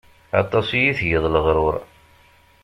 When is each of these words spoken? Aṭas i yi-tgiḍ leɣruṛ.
Aṭas 0.41 0.67
i 0.71 0.79
yi-tgiḍ 0.83 1.23
leɣruṛ. 1.33 1.75